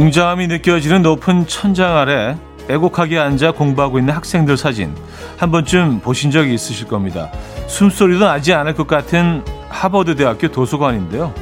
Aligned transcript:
웅장함이 0.00 0.46
느껴지는 0.46 1.02
높은 1.02 1.46
천장 1.46 1.98
아래 1.98 2.34
빼곡하게 2.66 3.18
앉아 3.18 3.52
공부하고 3.52 3.98
있는 3.98 4.14
학생들 4.14 4.56
사진 4.56 4.94
한 5.36 5.50
번쯤 5.50 6.00
보신 6.00 6.30
적이 6.30 6.54
있으실 6.54 6.88
겁니다. 6.88 7.30
숨소리도 7.66 8.24
나지 8.24 8.54
않을 8.54 8.74
것 8.74 8.86
같은 8.86 9.44
하버드 9.68 10.16
대학교 10.16 10.48
도서관인데요. 10.48 11.34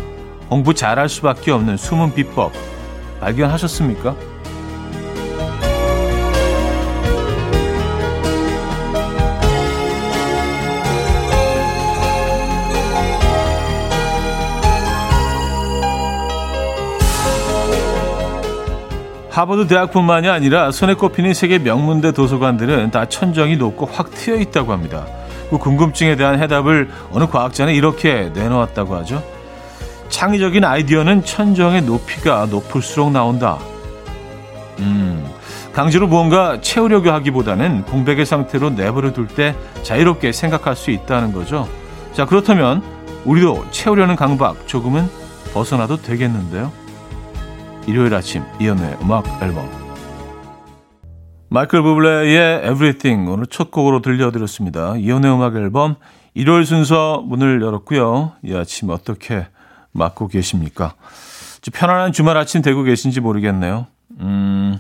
공부 0.49 0.75
잘할 0.75 1.09
수밖에 1.09 1.53
없는 1.53 1.77
숨은 1.77 2.15
비법 2.15 2.53
발견하셨습니까? 3.21 4.17
하버드 19.39 19.69
대학뿐만이 19.69 20.29
아니라 20.29 20.73
손에 20.73 20.95
꼽히는 20.95 21.33
세계 21.33 21.61
명문대 21.61 22.11
도서관들은 22.11 22.91
다 22.91 23.05
천정이 23.05 23.57
높고 23.57 23.87
확 23.87 24.11
트여 24.11 24.35
있다고 24.35 24.73
합니다. 24.73 25.07
그 25.49 25.59
궁금증에 25.59 26.17
대한 26.17 26.41
해답을 26.41 26.91
어느 27.13 27.29
과학자는 27.29 27.73
이렇게 27.73 28.33
내놓았다고 28.35 28.97
하죠. 28.97 29.23
창의적인 30.09 30.65
아이디어는 30.65 31.25
천정의 31.25 31.83
높이가 31.83 32.47
높을수록 32.47 33.13
나온다. 33.13 33.61
음, 34.81 35.25
강제로 35.73 36.09
무언가 36.09 36.61
채우려고 36.61 37.13
하기보다는 37.13 37.85
공백의 37.85 38.27
상태로 38.27 38.71
내버려 38.71 39.13
둘 39.13 39.29
때 39.29 39.55
자유롭게 39.85 40.33
생각할 40.33 40.75
수 40.75 40.91
있다는 40.91 41.33
거죠. 41.33 41.69
자, 42.13 42.27
그렇다면 42.27 42.83
우리도 43.25 43.67
채우려는 43.71 44.17
강박 44.17 44.67
조금은 44.67 45.09
벗어나도 45.55 45.99
되겠는데요. 46.03 46.73
일요일 47.89 48.15
아침 48.15 48.43
이연우의 48.61 48.99
음악 49.01 49.25
앨범 49.43 49.67
마이클 51.49 51.81
부블레의 51.81 52.59
Everything 52.71 53.31
오늘 53.31 53.47
첫 53.47 53.71
곡으로 53.71 54.03
들려드렸습니다. 54.03 54.97
이연우의 54.99 55.35
음악 55.35 55.57
앨범 55.57 55.97
일요일 56.35 56.67
순서 56.67 57.23
문을 57.27 57.63
열었고요. 57.63 58.33
이 58.45 58.55
아침 58.55 58.91
어떻게 58.91 59.47
맞고 59.93 60.29
계십니까? 60.29 60.97
편안한 61.73 62.13
주말 62.13 62.37
아침 62.37 62.61
되고 62.61 62.83
계신지 62.83 63.23
모르겠네요. 63.23 63.87
음, 64.21 64.79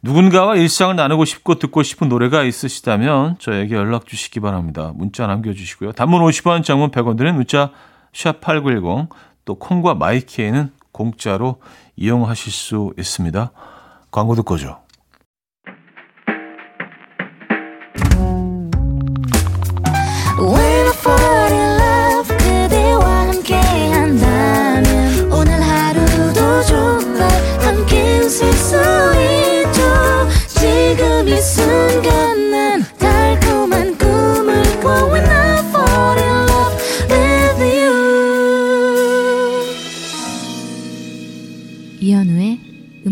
누군가와 0.00 0.54
일상을 0.54 0.94
나누고 0.94 1.24
싶고 1.24 1.56
듣고 1.56 1.82
싶은 1.82 2.08
노래가 2.08 2.44
있으시다면 2.44 3.38
저에게 3.40 3.74
연락 3.74 4.06
주시기 4.06 4.38
바랍니다. 4.38 4.92
문자 4.94 5.26
남겨주시고요. 5.26 5.92
단문 5.92 6.22
50원, 6.22 6.62
장문 6.62 6.92
100원 6.92 7.16
드는 7.16 7.34
문자 7.34 7.72
샵8910 8.12 9.08
또 9.44 9.56
콩과 9.56 9.94
마이키에는 9.94 10.70
공짜로 10.92 11.60
이용하실 11.96 12.52
수 12.52 12.92
있습니다. 12.98 13.52
광고 14.10 14.34
듣고 14.34 14.56
죠 14.58 14.80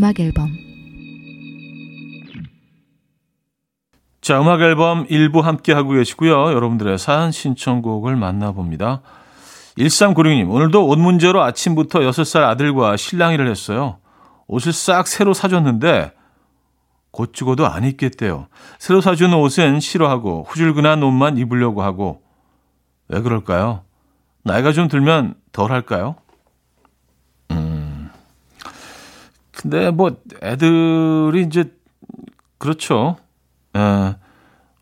음악 0.09 0.21
앨범 0.21 0.57
자, 4.23 4.41
음악 4.41 4.63
앨범 4.63 5.05
일부 5.11 5.41
함께 5.41 5.73
하고 5.73 5.91
계시고요. 5.91 6.53
여러분들의 6.53 6.99
사연 6.99 7.31
신청곡을 7.31 8.17
만나봅니다. 8.17 9.03
1396님, 9.77 10.51
오늘도 10.51 10.87
옷 10.87 10.99
문제로 10.99 11.43
아침부터 11.43 12.01
6살 12.01 12.43
아들과 12.43 12.97
실랑이를 12.97 13.51
했어요. 13.51 13.99
옷을 14.47 14.73
싹 14.73 15.07
새로 15.07 15.35
사줬는데 15.35 16.13
곧 17.11 17.35
죽어도 17.35 17.67
안 17.67 17.85
입겠대요. 17.85 18.49
새로 18.79 19.01
사준 19.01 19.35
옷은 19.35 19.81
싫어하고 19.81 20.47
후줄근한 20.49 21.03
옷만 21.03 21.37
입으려고 21.39 21.83
하고 21.83 22.23
왜 23.09 23.21
그럴까요? 23.21 23.83
나이가 24.43 24.73
좀 24.73 24.89
들면 24.89 25.35
덜 25.53 25.71
할까요? 25.71 26.17
근데 29.61 29.91
뭐 29.91 30.17
애들이 30.43 31.43
이제 31.43 31.73
그렇죠. 32.59 33.17
예. 33.77 34.17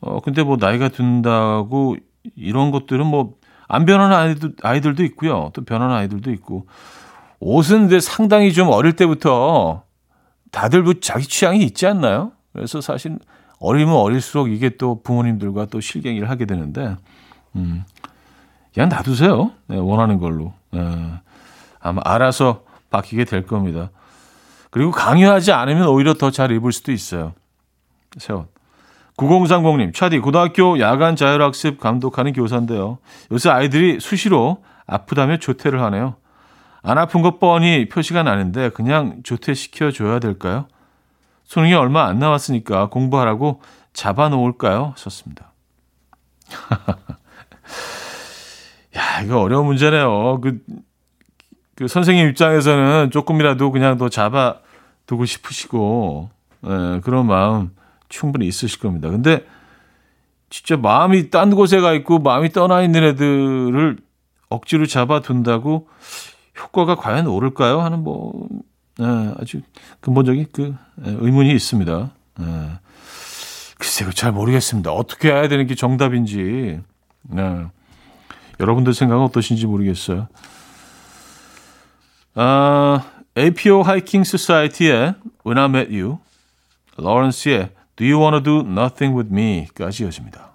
어 0.00 0.20
근데 0.20 0.42
뭐 0.42 0.56
나이가 0.58 0.88
든다고 0.88 1.96
이런 2.36 2.70
것들은 2.70 3.06
뭐 3.06 3.36
안 3.68 3.84
변하는 3.84 4.16
아이들, 4.16 4.52
아이들도 4.62 5.04
있고요. 5.04 5.50
또 5.52 5.64
변하는 5.64 5.94
아이들도 5.94 6.30
있고. 6.32 6.66
옷은 7.40 7.80
근데 7.82 8.00
상당히 8.00 8.52
좀 8.52 8.68
어릴 8.68 8.94
때부터 8.94 9.82
다들 10.52 10.82
뭐 10.82 10.94
자기 11.00 11.26
취향이 11.26 11.62
있지 11.64 11.86
않나요? 11.86 12.32
그래서 12.52 12.80
사실 12.80 13.18
어리면 13.58 13.94
어릴수록 13.94 14.50
이게 14.50 14.70
또 14.70 15.02
부모님들과 15.02 15.66
또 15.66 15.80
실갱이를 15.80 16.30
하게 16.30 16.46
되는데, 16.46 16.96
음, 17.56 17.84
그냥 18.72 18.88
놔두세요. 18.88 19.50
네, 19.66 19.76
원하는 19.76 20.18
걸로. 20.18 20.52
네, 20.70 20.80
아마 21.80 22.00
알아서 22.04 22.64
바뀌게 22.90 23.24
될 23.24 23.46
겁니다. 23.46 23.90
그리고 24.76 24.90
강요하지 24.90 25.52
않으면 25.52 25.88
오히려 25.88 26.12
더 26.12 26.30
잘 26.30 26.50
입을 26.50 26.70
수도 26.70 26.92
있어요. 26.92 27.32
세원. 28.18 28.46
9030님, 29.16 29.94
차디, 29.94 30.18
고등학교 30.18 30.78
야간 30.80 31.16
자율학습 31.16 31.80
감독하는 31.80 32.34
교사인데요. 32.34 32.98
요새 33.32 33.48
아이들이 33.48 34.00
수시로 34.00 34.62
아프다며 34.86 35.38
조퇴를 35.38 35.80
하네요. 35.80 36.16
안 36.82 36.98
아픈 36.98 37.22
것 37.22 37.40
뻔히 37.40 37.88
표시가 37.88 38.22
나는데 38.22 38.68
그냥 38.68 39.22
조퇴시켜줘야 39.24 40.18
될까요? 40.18 40.68
수능이 41.44 41.72
얼마 41.72 42.04
안 42.04 42.18
남았으니까 42.18 42.90
공부하라고 42.90 43.62
잡아놓을까요? 43.94 44.92
썼습니다. 44.98 45.52
야, 48.94 49.22
이거 49.24 49.40
어려운 49.40 49.64
문제네요. 49.64 50.42
그, 50.42 50.58
그 51.76 51.88
선생님 51.88 52.28
입장에서는 52.28 53.10
조금이라도 53.10 53.72
그냥 53.72 53.96
더 53.96 54.10
잡아 54.10 54.65
두고 55.06 55.24
싶으시고 55.24 56.30
예, 56.66 57.00
그런 57.02 57.26
마음 57.26 57.70
충분히 58.08 58.46
있으실 58.46 58.80
겁니다. 58.80 59.08
근데 59.10 59.44
진짜 60.50 60.76
마음이 60.76 61.30
딴 61.30 61.54
곳에 61.54 61.80
가 61.80 61.92
있고 61.92 62.18
마음이 62.18 62.50
떠나 62.50 62.82
있는 62.82 63.02
애들을 63.04 63.98
억지로 64.48 64.86
잡아둔다고 64.86 65.88
효과가 66.60 66.94
과연 66.96 67.26
오를까요? 67.26 67.80
하는 67.80 68.02
뭐 68.02 68.48
예, 69.00 69.04
아주 69.38 69.60
근본적인 70.00 70.46
그 70.52 70.74
예, 71.04 71.10
의문이 71.10 71.52
있습니다. 71.52 72.10
예. 72.40 72.78
글쎄요, 73.78 74.10
잘 74.10 74.32
모르겠습니다. 74.32 74.90
어떻게 74.90 75.28
해야 75.28 75.48
되는 75.48 75.66
게 75.66 75.74
정답인지. 75.74 76.80
예. 77.36 77.66
여러분들 78.58 78.94
생각은 78.94 79.24
어떠신지 79.24 79.66
모르겠어요. 79.66 80.28
아, 82.34 83.04
APO 83.38 83.82
하이킹 83.82 84.24
소사이티의 84.24 85.14
When 85.44 85.58
I 85.58 85.66
Met 85.66 85.94
You, 85.94 86.18
로렌스의 86.96 87.68
Do 87.96 88.06
You 88.06 88.18
Wanna 88.18 88.42
Do 88.42 88.60
Nothing 88.60 89.14
With 89.14 89.30
Me?까지 89.30 90.04
이어집니다. 90.04 90.52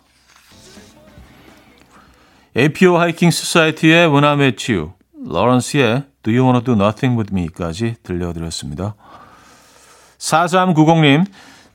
APO 2.57 2.97
하이킹 2.97 3.29
소사이티의 3.29 4.07
When 4.07 4.23
I 4.23 4.33
Met 4.33 4.71
You, 4.71 4.93
로렌스의 5.13 6.05
Do 6.23 6.33
You 6.33 6.43
Wanna 6.43 6.63
Do 6.63 6.73
Nothing 6.73 7.19
With 7.19 7.31
Me?까지 7.31 7.97
들려드렸습니다. 8.01 8.95
4390님, 10.17 11.25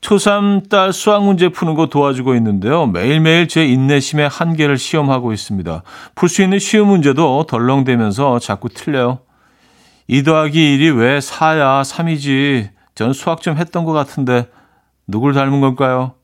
초3 0.00 0.69
딸 0.69 0.93
수학 0.93 1.25
문제 1.25 1.49
푸는 1.50 1.75
거 1.76 1.87
도와주고 1.87 2.35
있는데요. 2.35 2.87
매일매일 2.87 3.47
제 3.47 3.64
인내심의 3.64 4.29
한계를 4.29 4.76
시험하고 4.76 5.32
있습니다. 5.32 5.82
풀 6.17 6.29
수 6.29 6.43
있는 6.43 6.58
쉬운 6.58 6.88
문제도 6.88 7.47
덜렁대면서 7.47 8.41
자꾸 8.41 8.69
틀려요. 8.69 9.25
2 10.08 10.23
더하기 10.23 10.79
1이 10.79 10.99
왜 10.99 11.19
4야? 11.19 11.82
3이지. 11.82 12.70
저는 12.94 13.12
수학 13.12 13.43
좀 13.43 13.56
했던 13.56 13.85
것 13.85 13.93
같은데 13.93 14.49
누굴 15.06 15.35
닮은 15.35 15.61
걸까요? 15.61 16.14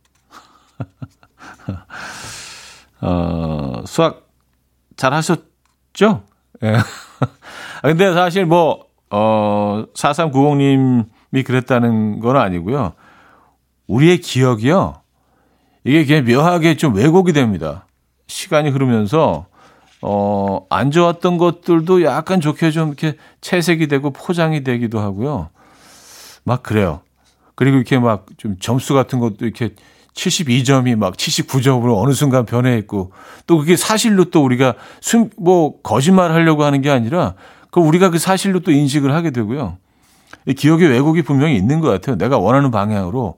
어, 3.01 3.83
수학 3.87 4.29
잘 4.97 5.13
하셨죠? 5.13 6.23
예. 6.63 6.77
근데 7.83 8.13
사실 8.13 8.47
뭐, 8.47 8.87
어, 9.11 9.85
4390님이 9.95 11.45
그랬다는 11.45 12.21
건 12.21 12.37
아니고요. 12.37 12.93
우리의 13.89 14.19
기억이요. 14.19 15.03
이게 15.85 16.05
그냥 16.05 16.25
묘하게 16.25 16.77
좀 16.77 16.95
왜곡이 16.95 17.33
됩니다. 17.33 17.87
시간이 18.29 18.71
흐르면서 18.71 19.47
어, 20.03 20.67
안 20.69 20.91
좋았던 20.91 21.39
것들도 21.39 22.03
약간 22.03 22.41
좋게 22.41 22.71
좀 22.73 22.89
이렇게 22.89 23.17
채색이 23.41 23.87
되고 23.89 24.11
포장이 24.11 24.65
되기도 24.65 24.99
하고요. 24.99 25.51
막 26.45 26.63
그래요. 26.63 27.01
그리고 27.55 27.77
이렇게 27.77 27.99
막 27.99 28.27
좀 28.37 28.57
점수 28.59 28.93
같은 28.95 29.21
것도 29.21 29.37
이렇게 29.47 29.71
72점이 30.15 30.97
막 30.97 31.17
79점으로 31.17 32.03
어느 32.03 32.13
순간 32.13 32.45
변해 32.45 32.77
있고 32.79 33.13
또 33.47 33.59
그게 33.59 33.77
사실로 33.77 34.25
또 34.25 34.45
우리가 34.45 34.75
숨, 35.01 35.31
뭐 35.39 35.81
거짓말 35.83 36.33
하려고 36.33 36.65
하는 36.65 36.81
게 36.83 36.91
아니라 36.91 37.35
그 37.71 37.81
우리가 37.81 38.11
그 38.11 38.19
사실로 38.19 38.61
또 38.61 38.73
인식을 38.73 39.15
하게 39.15 39.31
되고요. 39.31 39.79
기억의 40.57 40.89
왜곡이 40.89 41.23
분명히 41.23 41.57
있는 41.57 41.81
것 41.81 41.89
같아요. 41.89 42.17
내가 42.17 42.37
원하는 42.37 42.73
방향으로, 42.73 43.37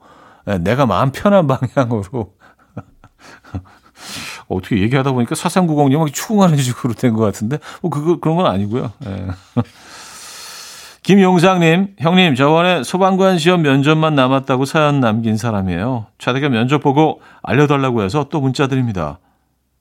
예, 0.48 0.58
내가 0.58 0.86
마음 0.86 1.12
편한 1.12 1.46
방향으로. 1.46 2.32
어떻게 4.48 4.80
얘기하다 4.82 5.12
보니까 5.12 5.34
사상구공님 5.34 5.98
막 5.98 6.12
추궁하는 6.12 6.56
식으로 6.58 6.94
된 6.94 7.14
것 7.14 7.22
같은데, 7.22 7.58
뭐, 7.82 7.90
그거, 7.90 8.18
그런 8.20 8.36
건 8.36 8.46
아니고요. 8.46 8.92
예. 9.06 9.26
김용상님, 11.02 11.96
형님, 11.98 12.34
저번에 12.34 12.82
소방관 12.82 13.38
시험 13.38 13.60
면접만 13.62 14.14
남았다고 14.14 14.64
사연 14.64 15.00
남긴 15.00 15.36
사람이에요. 15.36 16.06
차대가 16.18 16.48
면접 16.48 16.78
보고 16.82 17.20
알려달라고 17.42 18.02
해서 18.02 18.26
또 18.30 18.40
문자 18.40 18.68
드립니다. 18.68 19.18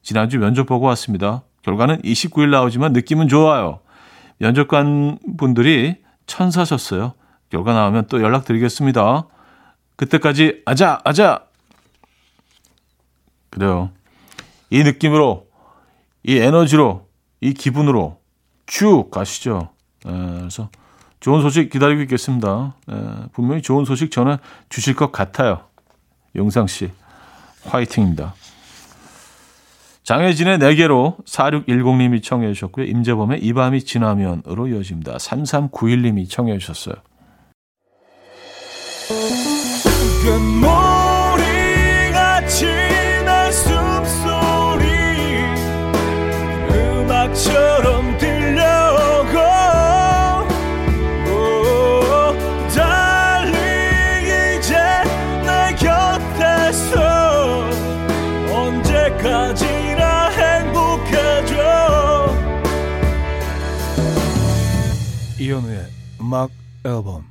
지난주 0.01 0.37
면접 0.37 0.65
보고 0.65 0.85
왔습니다. 0.87 1.43
결과는 1.61 2.01
29일 2.01 2.49
나오지만 2.49 2.91
느낌은 2.91 3.29
좋아요. 3.29 3.79
면접관 4.39 5.17
분들이 5.37 5.95
천사셨어요. 6.27 7.13
결과 7.49 7.73
나오면 7.73 8.07
또 8.09 8.21
연락드리겠습니다. 8.21 9.25
그때까지 9.95 10.63
아자, 10.65 10.99
아자! 11.05 11.45
그래요. 13.49 13.91
이 14.73 14.81
느낌으로, 14.83 15.45
이 16.23 16.35
에너지로, 16.37 17.07
이 17.41 17.53
기분으로 17.53 18.19
쭉 18.65 19.11
가시죠. 19.11 19.69
에, 20.07 20.09
그래서 20.09 20.71
좋은 21.19 21.43
소식 21.43 21.69
기다리고 21.69 22.01
있겠습니다. 22.01 22.75
에, 22.89 22.95
분명히 23.33 23.61
좋은 23.61 23.85
소식 23.85 24.09
전해 24.09 24.39
주실 24.69 24.95
것 24.95 25.11
같아요. 25.11 25.61
용상 26.35 26.65
씨, 26.65 26.89
화이팅입니다. 27.65 28.33
장혜진의 30.01 30.57
4개로 30.57 31.23
4610님이 31.23 32.23
청해 32.23 32.51
주셨고요. 32.53 32.87
임재범의 32.87 33.43
이 33.43 33.53
밤이 33.53 33.83
지나면으로 33.83 34.69
이어집니다. 34.69 35.17
3391님이 35.17 36.27
청해 36.27 36.57
주셨어요. 36.57 36.95
처럼 47.43 48.17
들려오고 48.17 49.37
오, 51.29 52.67
달리 52.73 54.57
이제 54.57 54.73
내 55.43 55.75
곁에서 55.75 57.69
언제까지나 58.49 60.29
행복해져 60.29 61.53
이현우의 65.39 65.87
음악 66.21 66.49
앨범 66.85 67.25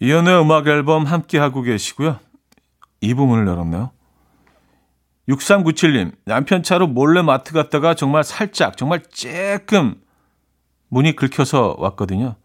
이연의 0.00 0.40
음악 0.40 0.66
앨범 0.66 1.04
함께 1.04 1.38
하고 1.38 1.60
계시고요. 1.62 2.20
이 3.00 3.12
부분을 3.14 3.46
열었네요. 3.48 3.90
6397님, 5.28 6.12
남편 6.24 6.62
차로 6.62 6.86
몰래 6.86 7.22
마트 7.22 7.52
갔다가 7.52 7.94
정말 7.94 8.24
살짝, 8.24 8.76
정말 8.76 9.00
쬐끔 9.00 9.96
문이 10.88 11.16
긁혀서 11.16 11.76
왔거든요. 11.78 12.36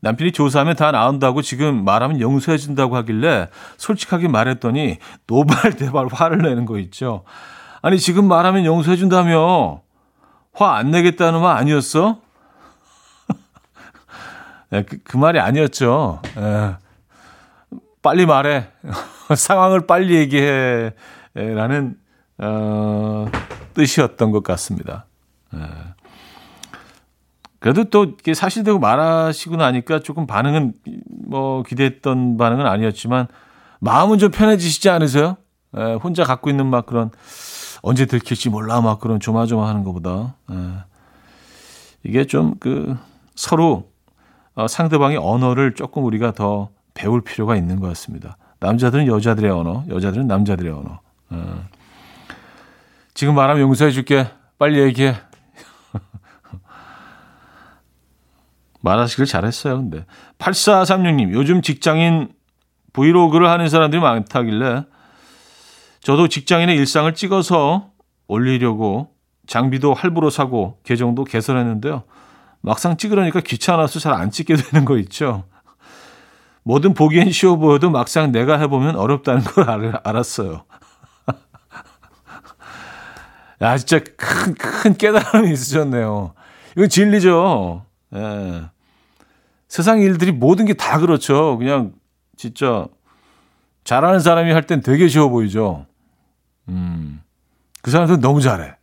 남편이 0.00 0.32
조사하면 0.32 0.76
다 0.76 0.90
나온다고 0.92 1.42
지금 1.42 1.84
말하면 1.84 2.20
용서해준다고 2.20 2.96
하길래 2.96 3.48
솔직하게 3.76 4.28
말했더니 4.28 4.96
노발대발 5.26 6.06
화를 6.12 6.38
내는 6.38 6.64
거 6.64 6.78
있죠. 6.78 7.24
아니, 7.82 7.98
지금 7.98 8.26
말하면 8.26 8.64
용서해준다며 8.64 9.82
화 10.52 10.74
안 10.76 10.90
내겠다는 10.90 11.40
말 11.40 11.56
아니었어? 11.56 12.20
네, 14.70 14.82
그, 14.88 14.98
그 15.04 15.16
말이 15.16 15.38
아니었죠. 15.38 16.20
예. 16.38 16.76
빨리 18.02 18.24
말해. 18.24 18.68
상황을 19.36 19.86
빨리 19.86 20.16
얘기해. 20.16 20.94
라는, 21.34 21.96
어, 22.42 23.26
뜻이었던 23.74 24.30
것 24.30 24.42
같습니다. 24.42 25.06
예. 25.54 25.58
그래도 27.58 27.84
또 27.84 28.04
이렇게 28.04 28.32
사실대로 28.32 28.78
말하시고 28.78 29.56
나니까 29.56 30.00
조금 30.00 30.26
반응은 30.26 30.72
뭐 31.26 31.62
기대했던 31.62 32.38
반응은 32.38 32.66
아니었지만 32.66 33.28
마음은 33.80 34.18
좀 34.18 34.30
편해지시지 34.30 34.88
않으세요? 34.88 35.36
예, 35.76 35.94
혼자 35.94 36.24
갖고 36.24 36.50
있는 36.50 36.66
막 36.66 36.86
그런 36.86 37.10
언제 37.82 38.06
들킬지 38.06 38.48
몰라 38.48 38.80
막 38.80 38.98
그런 39.00 39.20
조마조마하는 39.20 39.84
것보다 39.84 40.34
예. 40.50 40.56
이게 42.02 42.24
좀 42.24 42.54
그 42.60 42.96
서로 43.40 43.90
어, 44.54 44.68
상대방의 44.68 45.16
언어를 45.16 45.74
조금 45.74 46.04
우리가 46.04 46.32
더 46.32 46.68
배울 46.92 47.22
필요가 47.22 47.56
있는 47.56 47.80
것 47.80 47.88
같습니다. 47.88 48.36
남자들은 48.58 49.06
여자들의 49.06 49.50
언어, 49.50 49.84
여자들은 49.88 50.26
남자들의 50.26 50.70
언어. 50.70 51.00
어. 51.30 51.64
지금 53.14 53.34
말하면 53.34 53.62
용서해 53.62 53.90
줄게. 53.90 54.28
빨리 54.58 54.80
얘기해. 54.80 55.14
말하시길 58.80 59.26
잘했어요, 59.26 59.76
근데. 59.76 60.04
8436님, 60.38 61.32
요즘 61.32 61.62
직장인 61.62 62.32
브이로그를 62.92 63.48
하는 63.48 63.68
사람들이 63.68 64.00
많다길래 64.02 64.84
저도 66.02 66.28
직장인의 66.28 66.76
일상을 66.76 67.12
찍어서 67.14 67.90
올리려고 68.26 69.14
장비도 69.46 69.94
할부로 69.94 70.30
사고 70.30 70.78
계정도 70.84 71.24
개설했는데요. 71.24 72.04
막상 72.62 72.96
찍으려니까 72.96 73.40
귀찮아서 73.40 73.98
잘 74.00 74.14
안 74.14 74.30
찍게 74.30 74.56
되는 74.56 74.84
거 74.84 74.98
있죠. 74.98 75.44
뭐든 76.62 76.94
보기엔 76.94 77.30
쉬워 77.32 77.56
보여도 77.56 77.90
막상 77.90 78.32
내가 78.32 78.58
해보면 78.58 78.96
어렵다는 78.96 79.42
걸 79.44 79.70
알, 79.70 80.00
알았어요. 80.04 80.64
야, 83.62 83.76
진짜 83.76 84.00
큰, 84.16 84.54
큰 84.54 84.94
깨달음이 84.96 85.52
있으셨네요. 85.52 86.34
이건 86.76 86.88
진리죠. 86.88 87.84
예. 88.14 88.62
세상 89.68 90.00
일들이 90.00 90.32
모든 90.32 90.64
게 90.66 90.74
다 90.74 90.98
그렇죠. 90.98 91.58
그냥 91.58 91.92
진짜 92.36 92.86
잘하는 93.84 94.20
사람이 94.20 94.50
할 94.52 94.62
땐 94.66 94.80
되게 94.80 95.08
쉬워 95.08 95.28
보이죠. 95.28 95.86
음. 96.68 97.22
그 97.82 97.90
사람들은 97.90 98.20
너무 98.20 98.40
잘해. 98.40 98.76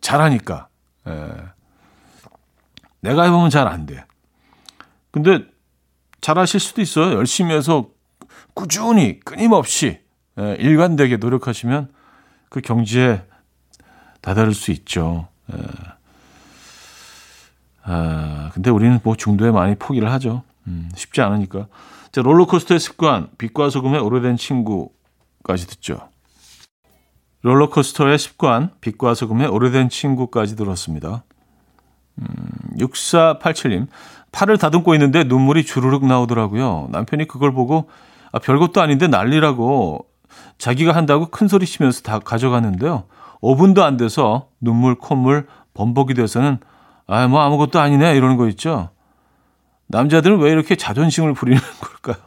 잘하니까. 0.00 0.68
예. 1.08 1.28
내가 3.00 3.24
해보면 3.24 3.50
잘 3.50 3.66
안 3.68 3.86
돼. 3.86 4.04
근데 5.10 5.44
잘하실 6.20 6.60
수도 6.60 6.80
있어요. 6.82 7.14
열심히 7.16 7.54
해서 7.54 7.88
꾸준히 8.54 9.20
끊임없이 9.20 10.00
예, 10.38 10.56
일관되게 10.58 11.18
노력하시면 11.18 11.92
그 12.48 12.60
경지에 12.60 13.22
다다를 14.24 14.54
수 14.54 14.70
있죠. 14.70 15.28
예. 15.52 15.58
아, 17.82 18.50
근데 18.54 18.70
우리는 18.70 18.98
뭐 19.04 19.14
중도에 19.14 19.50
많이 19.50 19.74
포기를 19.74 20.10
하죠. 20.12 20.42
음, 20.66 20.88
쉽지 20.96 21.20
않으니까. 21.20 21.66
자, 22.10 22.22
롤러코스터의 22.22 22.80
습관, 22.80 23.28
빛과 23.36 23.68
소금의 23.68 24.00
오래된 24.00 24.38
친구까지 24.38 25.66
듣죠. 25.66 26.08
롤러코스터의 27.42 28.18
습관, 28.18 28.70
빛과 28.80 29.12
소금의 29.12 29.48
오래된 29.48 29.90
친구까지 29.90 30.56
들었습니다. 30.56 31.24
음, 32.18 32.26
6487님, 32.78 33.88
팔을 34.32 34.56
다듬고 34.56 34.94
있는데 34.94 35.24
눈물이 35.24 35.66
주르륵 35.66 36.06
나오더라고요. 36.06 36.88
남편이 36.92 37.28
그걸 37.28 37.52
보고 37.52 37.90
아, 38.32 38.38
별것도 38.38 38.80
아닌데 38.80 39.06
난리라고 39.06 40.06
자기가 40.56 40.92
한다고 40.92 41.26
큰 41.26 41.46
소리 41.46 41.66
치면서 41.66 42.00
다 42.00 42.20
가져갔는데요. 42.20 43.04
5분도 43.44 43.82
안 43.82 43.98
돼서 43.98 44.48
눈물, 44.60 44.94
콧물, 44.94 45.46
범벅이 45.74 46.14
돼서는 46.14 46.58
아, 47.06 47.28
뭐 47.28 47.42
아무것도 47.42 47.78
아니네 47.78 48.16
이러는 48.16 48.36
거 48.38 48.48
있죠. 48.48 48.88
남자들은 49.88 50.38
왜 50.38 50.50
이렇게 50.50 50.76
자존심을 50.76 51.34
부리는 51.34 51.60
걸까요? 51.80 52.24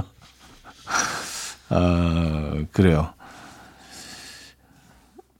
아, 1.68 2.64
그래요. 2.72 3.12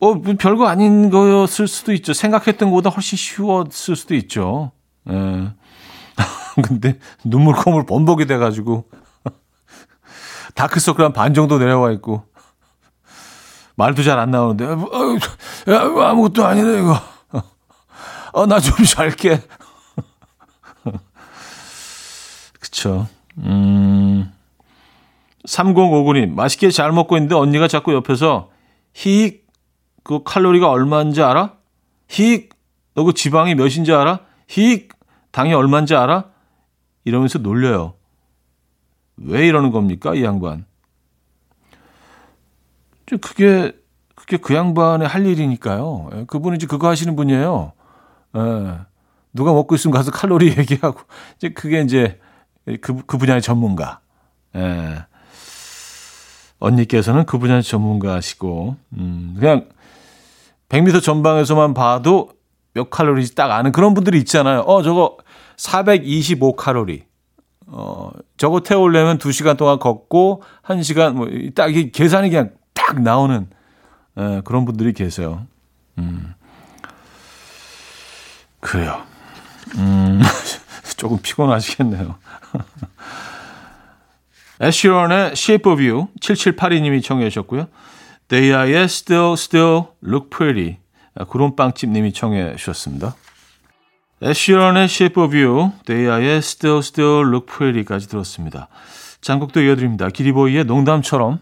어, 0.00 0.14
뭐 0.14 0.34
별거 0.38 0.68
아닌 0.68 1.08
거였을 1.10 1.66
수도 1.66 1.92
있죠. 1.94 2.12
생각했던 2.12 2.68
것보다 2.68 2.90
훨씬 2.90 3.16
쉬웠을 3.16 3.96
수도 3.96 4.14
있죠. 4.16 4.70
예. 5.08 5.50
근데 6.62 6.98
눈물 7.25 7.54
콧물 7.54 7.87
범벅이 7.87 8.26
돼가지고 8.26 8.84
다크서클 10.54 11.04
한 11.04 11.12
반 11.12 11.32
정도 11.32 11.58
내려와 11.58 11.92
있고 11.92 12.25
말도 13.78 14.02
잘 14.02 14.18
안 14.18 14.32
나오는데 14.32 14.64
어, 14.64 15.73
야, 15.73 15.80
아무것도 16.11 16.44
아니네 16.44 16.80
이거. 16.80 17.00
어, 18.32 18.44
나 18.47 18.58
좀 18.61 18.85
잘게. 18.85 19.40
그쵸. 22.61 23.06
음, 23.38 24.32
3059님, 25.47 26.35
맛있게 26.35 26.70
잘 26.70 26.90
먹고 26.92 27.16
있는데 27.16 27.35
언니가 27.37 27.68
자꾸 27.68 27.94
옆에서 27.94 28.50
히익, 28.94 29.47
그 30.02 30.23
칼로리가 30.25 30.68
얼마인지 30.68 31.23
알아? 31.23 31.54
히익, 32.08 32.50
너 32.94 33.04
그 33.04 33.12
지방이 33.14 33.54
몇인지 33.54 33.92
알아? 33.92 34.20
히익, 34.49 34.88
당이 35.30 35.54
얼마인지 35.54 35.94
알아? 35.94 36.25
이러면서 37.04 37.38
놀려요. 37.38 37.94
왜 39.18 39.47
이러는 39.47 39.70
겁니까, 39.70 40.14
이 40.14 40.25
양반? 40.25 40.64
그게, 43.17 43.73
그게 44.15 44.37
그 44.37 44.55
양반의 44.55 45.09
할 45.09 45.25
일이니까요. 45.27 46.11
예, 46.15 46.25
그분은 46.27 46.57
이제 46.57 46.67
그거 46.67 46.88
하시는 46.88 47.17
분이에요. 47.17 47.73
예. 48.37 48.79
누가 49.33 49.53
먹고 49.53 49.75
있으면 49.75 49.95
가서 49.95 50.11
칼로리 50.11 50.49
얘기하고, 50.59 51.00
이제 51.37 51.49
그게 51.50 51.81
이제 51.83 52.21
그, 52.81 53.03
그 53.07 53.17
분야의 53.19 53.41
전문가. 53.41 54.00
예. 54.57 55.05
언니께서는 56.59 57.25
그 57.25 57.38
분야의 57.38 57.62
전문가시고, 57.62 58.77
음, 58.99 59.37
그냥 59.38 59.69
100m 60.69 61.03
전방에서만 61.03 61.73
봐도 61.73 62.31
몇 62.75 62.91
칼로리인지 62.91 63.35
딱 63.35 63.50
아는 63.53 63.73
그런 63.73 63.95
분들이 63.95 64.19
있잖아요. 64.19 64.61
어, 64.61 64.83
저거 64.83 65.17
425 65.57 66.57
칼로리. 66.57 67.05
어, 67.67 68.11
저거 68.37 68.61
태우려면 68.61 69.19
2시간 69.19 69.57
동안 69.57 69.79
걷고 69.79 70.43
1시간 70.65 71.12
뭐 71.12 71.29
딱 71.55 71.69
이 71.75 71.91
계산이 71.93 72.31
그냥 72.31 72.50
딱 72.88 73.02
나오는 73.02 73.47
예, 74.18 74.40
그런 74.45 74.64
분들이 74.64 74.95
계세요. 74.95 75.47
음. 75.99 76.35
그래요. 78.61 79.02
음. 79.76 80.23
조금 80.97 81.18
피곤하시겠네요. 81.23 82.16
애쉬런의 84.62 85.33
Shape 85.33 85.71
of 85.71 85.83
You 85.83 86.09
7782님이 86.21 87.04
청해 87.04 87.28
주셨고요. 87.28 87.68
데이아의 88.28 88.85
Still 88.85 89.35
Still 89.35 89.83
Look 90.02 90.30
Pretty 90.30 90.78
구름빵집님이 91.28 92.14
청해 92.14 92.57
주셨습니다. 92.57 93.14
애쉬런의 94.23 94.85
Shape 94.85 95.23
of 95.23 95.37
You, 95.37 95.73
데이아의 95.85 96.38
Still 96.38 96.78
Still 96.78 97.28
Look 97.28 97.47
Pretty까지 97.54 98.09
들었습니다. 98.09 98.68
장곡도 99.21 99.61
이어드립니다. 99.61 100.09
기리보이의 100.09 100.64
농담처럼 100.64 101.40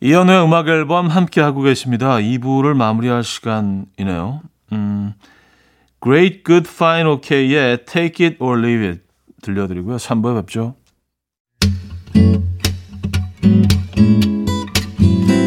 이연우의 0.00 0.44
음악 0.44 0.68
앨범 0.68 1.08
함께 1.08 1.40
하고 1.40 1.62
계십니다. 1.62 2.16
2부를 2.16 2.74
마무리할 2.74 3.24
시간이네요. 3.24 4.42
음, 4.72 5.14
Great, 6.02 6.42
Good, 6.44 6.68
Fine, 6.68 7.10
OK의 7.10 7.84
Take 7.86 8.26
It 8.26 8.36
or 8.38 8.60
Leave 8.60 8.86
It 8.86 9.00
들려드리고요. 9.42 9.96
3부에 9.96 10.40
뵙죠. 10.40 10.74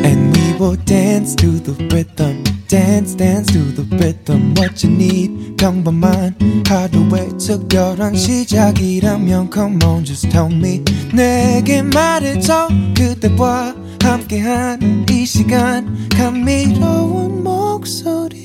And 0.03 0.37
we 0.37 0.53
will 0.59 0.77
dance 0.85 1.35
to 1.35 1.51
the 1.61 1.75
rhythm. 1.91 2.48
Dance, 2.69 3.15
dance 3.17 3.51
to 3.51 3.73
the 3.73 3.81
rhythm. 3.97 4.53
What 4.55 4.85
you 4.85 4.93
need, 4.95 5.55
평범한 5.57 6.37
하루의 6.67 7.29
특별한 7.39 8.13
시작이라면 8.15 9.49
Come 9.51 9.83
on, 9.83 10.05
just 10.05 10.29
tell 10.29 10.53
me. 10.53 10.83
내게 11.11 11.81
말해줘. 11.81 12.67
그대와 12.95 13.73
함께한 14.03 15.07
이 15.09 15.25
시간. 15.25 16.07
감미로운 16.09 17.43
목소리. 17.43 18.39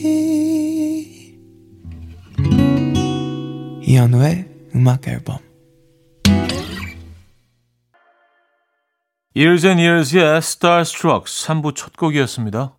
이현우의 3.83 4.49
음악 4.75 5.07
앨범. 5.07 5.37
Years 9.37 9.67
and 9.67 9.83
Years의 9.83 10.39
Starstruck 10.39 11.27
3부 11.27 11.75
첫 11.75 11.95
곡이었습니다. 11.99 12.79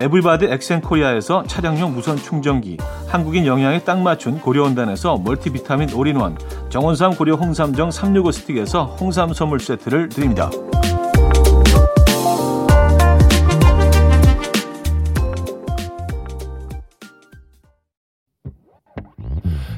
에블바드 0.00 0.44
엑센코리아에서 0.44 1.42
차량용 1.44 1.92
무선 1.92 2.16
충전기, 2.16 2.76
한국인 3.08 3.46
영양에 3.46 3.80
딱 3.80 4.00
맞춘 4.00 4.38
고려은단에서 4.40 5.18
멀티비타민 5.18 5.92
올인원, 5.92 6.38
정원삼 6.68 7.16
고려 7.16 7.34
홍삼정 7.34 7.90
365 7.90 8.32
스틱에서 8.32 8.84
홍삼 9.00 9.32
선물 9.32 9.58
세트를 9.58 10.08
드립니다. 10.08 10.50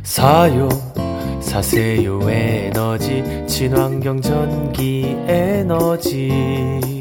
사요 0.03 0.69
사세요 1.41 2.21
에너지 2.29 3.23
친환경 3.47 4.21
전기 4.21 5.17
에너지 5.27 7.00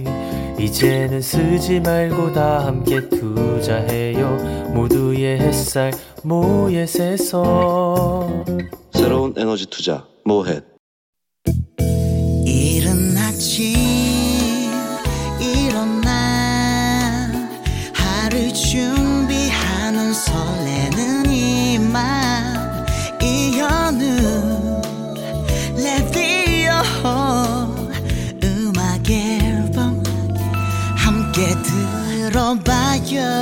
이제는 0.60 1.22
쓰지 1.22 1.80
말고 1.80 2.34
다 2.34 2.66
함께 2.66 3.08
투자해요. 3.10 4.72
모두의 4.74 5.40
햇살 5.40 5.92
모예세서. 6.24 7.80
새로운 8.92 9.34
에너지 9.38 9.66
투자 9.70 10.06
모햇 10.26 10.79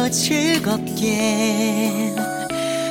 즐겁게 0.09 2.15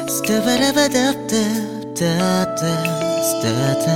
스타바라바답답답답 0.08 2.58
스타다 3.22 3.86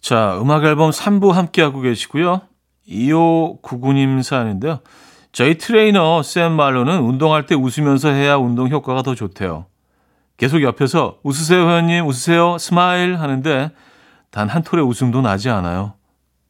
자, 0.00 0.38
음악 0.40 0.64
앨범 0.64 0.90
3부 0.90 1.32
함께하고 1.32 1.80
계시고요. 1.80 2.42
2599님 2.88 4.22
사연인데요. 4.22 4.78
저희 5.32 5.58
트레이너 5.58 6.22
샘 6.22 6.52
말로는 6.52 7.00
운동할 7.00 7.46
때 7.46 7.56
웃으면서 7.56 8.10
해야 8.10 8.36
운동 8.36 8.68
효과가 8.68 9.02
더 9.02 9.16
좋대요. 9.16 9.66
계속 10.36 10.62
옆에서 10.62 11.18
웃으세요, 11.22 11.66
회원님, 11.68 12.06
웃으세요, 12.06 12.58
smile 12.58 13.16
하는데 13.20 13.70
단 14.30 14.48
한 14.48 14.62
톨의 14.62 14.84
웃음도 14.84 15.22
나지 15.22 15.48
않아요. 15.48 15.94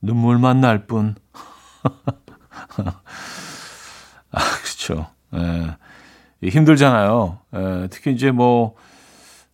눈물만 0.02 0.60
날 0.60 0.86
뿐. 0.86 1.14
아, 4.32 4.40
그렇죠. 4.62 5.06
예. 5.34 5.76
힘들잖아요. 6.48 7.38
예, 7.54 7.88
특히 7.90 8.12
이제 8.12 8.30
뭐 8.30 8.74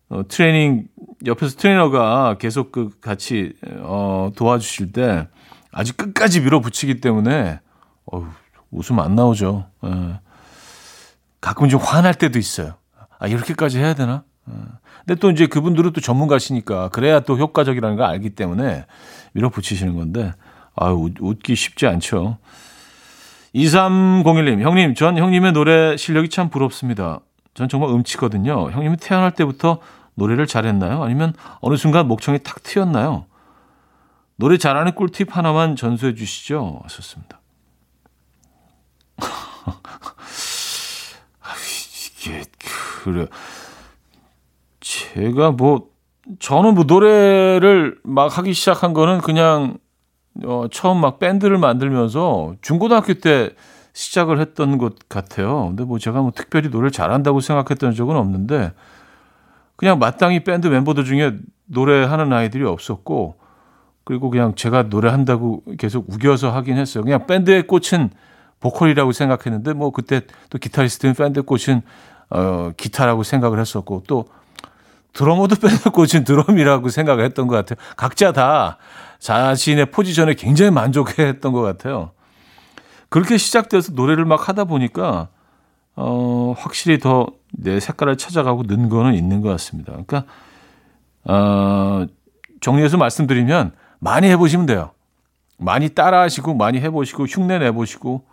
어, 0.09 0.21
트레이닝 0.27 0.87
옆에서 1.25 1.55
트레이너가 1.57 2.37
계속 2.39 2.71
그 2.71 2.89
같이 2.99 3.53
어, 3.81 4.31
도와주실 4.35 4.91
때 4.91 5.27
아주 5.71 5.95
끝까지 5.95 6.41
밀어붙이기 6.41 7.01
때문에 7.01 7.59
어휴, 8.11 8.27
웃음 8.71 8.99
안 8.99 9.15
나오죠. 9.15 9.67
예. 9.85 10.19
가끔 11.39 11.69
좀 11.69 11.79
화날 11.79 12.13
때도 12.15 12.39
있어요. 12.39 12.75
아 13.23 13.27
이렇게까지 13.27 13.79
해야 13.79 13.93
되나? 13.93 14.25
예. 14.49 14.53
근데 15.05 15.15
또 15.15 15.31
이제 15.31 15.47
그분들은 15.47 15.93
또 15.93 16.01
전문가시니까 16.01 16.89
그래야 16.89 17.21
또 17.21 17.37
효과적이라는 17.37 17.95
걸 17.95 18.05
알기 18.05 18.31
때문에 18.31 18.85
밀어붙이시는 19.31 19.95
건데 19.95 20.33
아 20.75 20.91
웃, 20.91 21.13
웃기 21.21 21.55
쉽지 21.55 21.87
않죠. 21.87 22.37
2301님, 23.55 24.59
형님, 24.61 24.93
전 24.95 25.17
형님의 25.17 25.53
노래 25.53 25.95
실력이 25.95 26.27
참 26.27 26.49
부럽습니다. 26.49 27.21
전 27.53 27.69
정말 27.69 27.91
음치거든요. 27.91 28.71
형님이 28.71 28.97
태어날 28.97 29.31
때부터 29.31 29.79
노래를 30.15 30.45
잘했나요? 30.45 31.01
아니면 31.01 31.33
어느 31.61 31.77
순간 31.77 32.09
목청이 32.09 32.39
탁 32.43 32.61
트였나요? 32.61 33.25
노래 34.35 34.57
잘하는 34.57 34.95
꿀팁 34.95 35.37
하나만 35.37 35.77
전수해 35.77 36.13
주시죠. 36.13 36.81
하셨습니다. 36.83 37.39
이게, 42.25 42.43
그래. 43.03 43.27
제가 44.79 45.51
뭐, 45.51 45.89
저는 46.39 46.73
뭐 46.73 46.85
노래를 46.85 47.97
막 48.03 48.37
하기 48.37 48.53
시작한 48.53 48.93
거는 48.93 49.19
그냥, 49.19 49.77
어, 50.43 50.65
처음 50.71 51.01
막 51.01 51.19
밴드를 51.19 51.57
만들면서 51.57 52.55
중고등학교 52.61 53.15
때 53.15 53.51
시작을 53.91 54.39
했던 54.39 54.77
것 54.77 55.07
같아요. 55.07 55.67
근데 55.67 55.83
뭐 55.83 55.99
제가 55.99 56.21
뭐 56.21 56.31
특별히 56.33 56.69
노래를 56.69 56.91
잘한다고 56.91 57.41
생각했던 57.41 57.93
적은 57.93 58.15
없는데, 58.15 58.71
그냥 59.75 59.99
마땅히 59.99 60.43
밴드 60.43 60.67
멤버들 60.67 61.03
중에 61.03 61.33
노래하는 61.65 62.31
아이들이 62.31 62.63
없었고, 62.63 63.35
그리고 64.05 64.29
그냥 64.29 64.55
제가 64.55 64.83
노래한다고 64.83 65.63
계속 65.77 66.09
우겨서 66.09 66.51
하긴 66.51 66.77
했어요. 66.77 67.03
그냥 67.03 67.25
밴드의 67.27 67.67
꽃은 67.67 68.09
보컬이라고 68.59 69.11
생각했는데, 69.11 69.73
뭐 69.73 69.91
그때 69.91 70.21
또 70.49 70.57
기타리스트는 70.57 71.15
밴드 71.15 71.43
꽃은 71.43 71.81
어, 72.33 72.71
기타라고 72.75 73.23
생각을 73.23 73.59
했었고, 73.59 74.03
또 74.07 74.25
드러머도 75.13 75.55
밴드 75.55 75.89
꽃은 75.91 76.23
드럼이라고 76.23 76.89
생각을 76.89 77.23
했던 77.23 77.47
것 77.47 77.55
같아요. 77.55 77.77
각자 77.95 78.31
다 78.31 78.77
자신의 79.19 79.91
포지션에 79.91 80.33
굉장히 80.33 80.71
만족해 80.71 81.23
했던 81.23 81.53
것 81.53 81.61
같아요. 81.61 82.11
그렇게 83.09 83.37
시작돼서 83.37 83.93
노래를 83.93 84.25
막 84.25 84.49
하다 84.49 84.65
보니까, 84.65 85.29
어, 85.95 86.55
확실히 86.57 86.99
더 86.99 87.27
내 87.53 87.79
색깔을 87.79 88.17
찾아가고 88.17 88.63
는 88.63 88.89
거는 88.89 89.13
있는 89.13 89.41
것 89.41 89.49
같습니다. 89.49 89.91
그러니까, 89.91 90.25
어, 91.25 92.05
정리해서 92.61 92.97
말씀드리면 92.97 93.73
많이 93.99 94.27
해보시면 94.27 94.65
돼요. 94.65 94.91
많이 95.57 95.89
따라하시고, 95.89 96.55
많이 96.55 96.79
해보시고, 96.81 97.25
흉내 97.25 97.59
내보시고, 97.59 98.25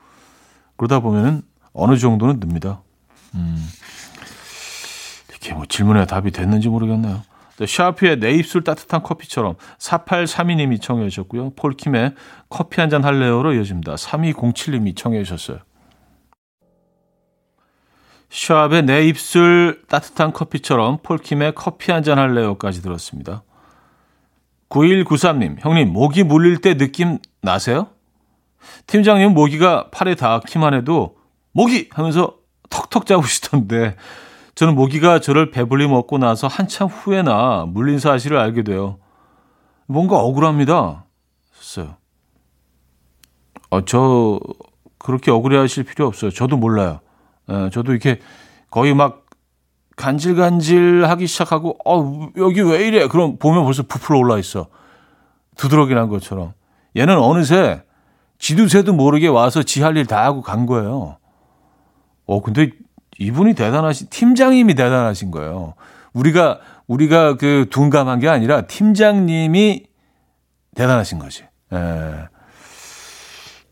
그러다 0.77 1.01
보면은 1.01 1.43
어느 1.73 1.97
정도는 1.97 2.41
늡니다. 2.41 2.81
음. 3.35 3.69
이게 5.41 5.55
뭐 5.55 5.65
질문에 5.67 6.07
답이 6.07 6.31
됐는지 6.31 6.69
모르겠네요. 6.69 7.23
네, 7.59 7.67
샤프의 7.67 8.21
내 8.21 8.33
입술 8.33 8.65
따뜻한 8.65 9.03
커피처럼 9.03 9.57
4832님이 9.79 10.81
청해 10.81 11.09
주셨고요. 11.09 11.51
폴킴의 11.57 12.15
커피 12.49 12.81
한 12.81 12.89
잔 12.91 13.05
할래요로 13.05 13.55
이어집니다. 13.55 13.95
3207님이 13.97 14.97
청해 14.97 15.23
주셨어요. 15.25 15.59
샤프의 18.31 18.83
내 18.85 19.07
입술 19.07 19.83
따뜻한 19.89 20.33
커피처럼 20.33 20.99
폴킴의 21.03 21.55
커피 21.55 21.91
한 21.93 22.03
잔 22.03 22.19
할래요까지 22.19 22.81
들었습니다. 22.83 23.43
9193님, 24.69 25.57
형님, 25.61 25.93
모기 25.93 26.23
물릴 26.23 26.59
때 26.59 26.77
느낌 26.77 27.19
나세요? 27.43 27.89
팀장님 28.87 29.33
모기가 29.33 29.89
팔에 29.91 30.15
닿기만 30.15 30.75
해도 30.75 31.17
모기 31.53 31.89
하면서 31.93 32.37
턱턱 32.69 33.07
잡으시던데 33.07 33.97
저는 34.55 34.75
모기가 34.75 35.21
저를 35.21 35.51
배불리 35.51 35.87
먹고 35.89 36.19
나서 36.19 36.47
한참 36.47 36.89
후에나 36.89 37.67
물린 37.69 37.99
사실을 37.99 38.39
알게 38.39 38.63
돼요. 38.63 38.99
뭔가 39.87 40.19
억울합니다. 40.19 41.05
했어요. 41.59 41.97
어, 43.71 43.85
저 43.85 44.41
그렇게 44.99 45.31
억울해하실 45.31 45.85
필요 45.85 46.07
없어요. 46.07 46.31
저도 46.31 46.57
몰라요. 46.57 47.01
에, 47.49 47.71
저도 47.71 47.93
이렇게 47.93 48.21
거의 48.71 48.95
막 48.95 49.27
간질간질하기 49.97 51.27
시작하고 51.27 51.79
어 51.85 52.31
여기 52.39 52.61
왜 52.63 52.87
이래? 52.87 53.07
그럼 53.07 53.37
보면 53.39 53.65
벌써 53.65 53.83
부풀어 53.83 54.19
올라 54.19 54.39
있어. 54.39 54.67
두드러기 55.57 55.95
난 55.95 56.09
것처럼. 56.09 56.53
얘는 56.97 57.19
어느새 57.19 57.83
지도 58.39 58.67
새도 58.69 58.93
모르게 58.95 59.29
와서 59.29 59.63
지 59.63 59.83
할 59.83 59.97
일 59.97 60.07
다 60.07 60.25
하고 60.25 60.41
간 60.43 60.67
거예요. 60.67 61.19
어 62.27 62.41
근데 62.43 62.71
이분이 63.21 63.55
대단하신 63.55 64.09
팀장님이 64.11 64.75
대단하신 64.75 65.31
거예요. 65.31 65.75
우리가 66.15 66.59
우리가 66.89 67.37
그 67.37 67.67
둔감한 67.71 68.19
게 68.19 68.29
아니라 68.29 68.63
팀장님이 68.63 69.85
대단하신 70.75 71.19
거지. 71.19 71.45
에. 71.73 71.77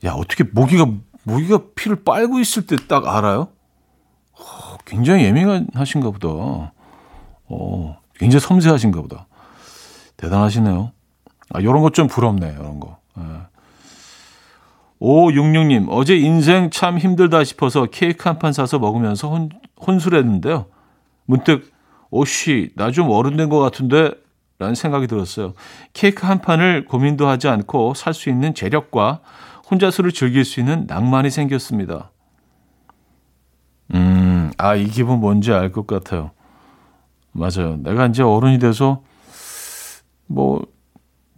야 0.04 0.12
어떻게 0.12 0.44
모기가 0.44 0.86
모기가 1.24 1.60
피를 1.74 2.04
빨고 2.04 2.38
있을 2.38 2.66
때 2.66 2.76
딱 2.76 3.08
알아요? 3.08 3.48
어, 4.38 4.76
굉장히 4.84 5.24
예민하신가 5.24 6.10
보다. 6.10 6.28
어, 6.28 7.98
굉장히 8.14 8.40
섬세하신가 8.40 9.00
보다. 9.02 9.26
대단하시네요. 10.18 10.92
아, 11.54 11.62
요런 11.62 11.82
것 11.82 11.92
좀 11.94 12.06
부럽네, 12.06 12.54
요런 12.56 12.78
거. 12.80 12.98
예. 13.18 13.22
566님, 15.00 15.86
어제 15.90 16.16
인생 16.16 16.70
참 16.70 16.98
힘들다 16.98 17.44
싶어서 17.44 17.86
케이크 17.86 18.28
한 18.28 18.38
판 18.38 18.52
사서 18.52 18.78
먹으면서 18.78 19.28
혼, 19.28 19.48
혼술했는데요. 19.86 20.66
문득, 21.26 21.72
오씨, 22.10 22.70
나 22.76 22.90
좀 22.90 23.10
어른 23.10 23.36
된 23.36 23.48
것 23.48 23.58
같은데? 23.60 24.10
라는 24.58 24.74
생각이 24.74 25.06
들었어요. 25.06 25.54
케이크 25.92 26.26
한 26.26 26.40
판을 26.40 26.84
고민도 26.86 27.28
하지 27.28 27.46
않고 27.48 27.94
살 27.94 28.12
수 28.12 28.28
있는 28.28 28.54
재력과 28.54 29.20
혼자서를 29.70 30.10
즐길 30.10 30.44
수 30.44 30.58
있는 30.58 30.84
낭만이 30.88 31.30
생겼습니다. 31.30 32.10
음, 33.94 34.50
아, 34.58 34.74
이 34.74 34.86
기분 34.88 35.20
뭔지 35.20 35.52
알 35.52 35.70
것 35.70 35.86
같아요. 35.86 36.32
맞아요. 37.32 37.76
내가 37.82 38.06
이제 38.06 38.22
어른이 38.24 38.58
돼서, 38.58 39.02
뭐, 40.26 40.60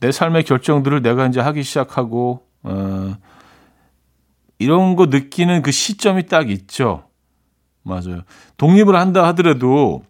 내 0.01 0.11
삶의 0.13 0.45
결정들을 0.45 1.03
내가 1.03 1.27
이제 1.27 1.41
하기 1.41 1.63
시작하고, 1.63 2.47
어, 2.63 3.15
이런 4.61 4.95
거 4.95 5.07
느끼는 5.07 5.63
그 5.63 5.73
시점이 5.73 6.27
딱 6.27 6.51
있죠. 6.51 7.05
맞아요. 7.83 8.23
독립을 8.59 8.95
한다 8.95 9.27
하더라도 9.29 10.05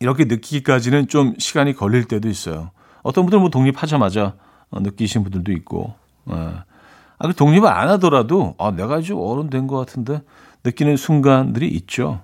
이렇게 0.00 0.24
느끼기까지는 0.24 1.06
좀 1.08 1.34
시간이 1.38 1.74
걸릴 1.74 2.04
때도 2.04 2.28
있어요. 2.28 2.70
어떤 3.02 3.24
분들은 3.24 3.42
뭐 3.42 3.50
독립하자마자 3.50 4.34
어, 4.70 4.80
느끼신 4.80 5.22
분들도 5.22 5.52
있고. 5.52 5.94
예. 6.30 6.34
아, 6.34 7.26
그 7.28 7.34
독립을 7.34 7.68
안 7.68 7.88
하더라도 7.90 8.54
아, 8.58 8.70
내가 8.70 9.00
좀 9.02 9.20
어른 9.20 9.50
된 9.50 9.66
것 9.66 9.76
같은데 9.76 10.22
느끼는 10.64 10.96
순간들이 10.96 11.68
있죠. 11.68 12.22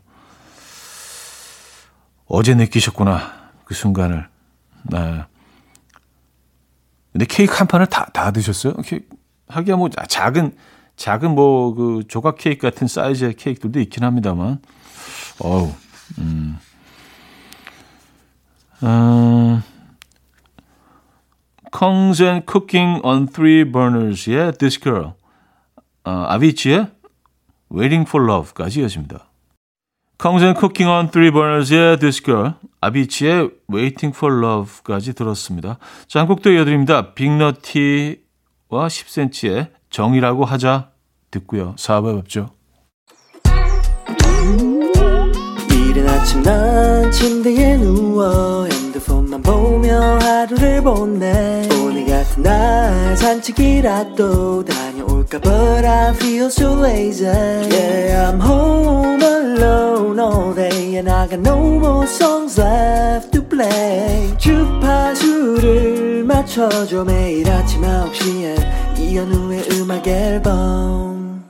어제 2.27 2.55
느끼셨구나. 2.55 3.21
그 3.65 3.75
순간을. 3.75 4.27
네. 4.85 5.25
근데 7.13 7.27
케이크 7.27 7.55
한 7.55 7.67
판을 7.67 7.87
다, 7.87 8.07
다 8.15 8.31
드셨어요? 8.31 8.75
하기야 9.49 9.77
뭐 9.77 9.91
작은 9.91 10.57
작은 10.99 11.35
뭐 11.35 11.75
그 11.75 12.03
조각 12.09 12.37
케이크 12.37 12.61
같은 12.61 12.89
사이즈의 12.89 13.35
케이크들도 13.35 13.81
있긴 13.81 14.03
합니다만, 14.05 14.61
어우, 15.41 15.73
음, 16.19 16.59
음, 18.83 19.63
Kongs 21.71 22.23
and 22.23 22.45
Cooking 22.51 23.01
on 23.05 23.27
Three 23.27 23.65
Burners의 23.65 24.53
This 24.59 24.81
Girl, 24.81 25.13
어, 26.05 26.11
아비치의 26.11 26.91
Waiting 27.73 28.09
for 28.09 28.29
Love까지 28.29 28.81
이어집니다. 28.81 29.29
Kongs 30.19 30.45
and 30.45 30.59
Cooking 30.59 30.91
on 30.91 31.11
Three 31.11 31.31
Burners의 31.31 31.99
This 32.01 32.25
Girl, 32.25 32.55
아비치의 32.81 33.51
Waiting 33.73 34.17
for 34.17 34.45
Love까지 34.45 35.15
들었습니다. 35.15 35.79
자, 36.09 36.21
한곡더 36.21 36.51
이어드립니다. 36.51 37.15
빅너티와 37.15 38.19
10cm의 38.71 39.78
정이라고 39.91 40.45
하자 40.45 40.91
듣고요. 41.31 41.75
4부에 41.77 42.17
뵙죠. 42.23 42.51
이른 45.71 46.09
아침 46.09 46.43
난 46.43 47.11
침대에 47.11 47.77
누워 47.79 48.67
핸드폰만 48.67 49.43
보며 49.43 50.19
하루를 50.19 50.83
보내 50.83 51.67
오늘 51.83 52.07
같은 52.07 52.43
날 52.43 53.17
산책이라도 53.17 54.65
다녀올까 54.65 55.39
But 55.41 55.87
I 55.87 56.11
feel 56.15 56.47
so 56.47 56.79
lazy 56.85 57.27
Yeah 57.27 58.31
I'm 58.31 58.41
home 58.41 59.23
alone 59.23 60.21
all 60.21 60.55
day 60.55 60.97
And 60.97 61.11
I 61.11 61.27
got 61.27 61.41
no 61.41 61.57
more 61.79 62.07
songs 62.07 62.61
left 62.61 63.33
to 63.33 63.43
play 63.43 64.37
주파수를 64.39 66.25
맞춰줘 66.25 67.05
매일 67.05 67.51
아침 67.51 67.81
9시에 67.83 68.88
이현우의 68.99 69.65
음악 69.81 70.07
앨범 70.07 71.45